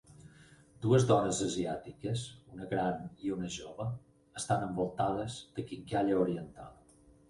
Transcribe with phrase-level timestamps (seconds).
[0.85, 3.89] Dues dones asiàtiques, una gran i una jove,
[4.43, 6.79] estan envoltades de quincalla oriental.